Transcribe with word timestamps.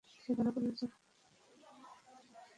সে 0.21 0.31
ধরা 0.37 0.51
পড়ে 0.55 0.67
গেছে। 0.67 0.85